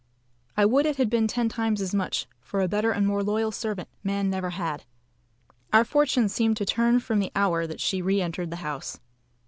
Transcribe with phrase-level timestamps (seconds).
[0.57, 3.21] I would it had been ten times as much, for a better and a more
[3.21, 4.83] loyal servant man never had.
[5.71, 8.99] Our fortunes seemed to turn from the hour that she re entered the house.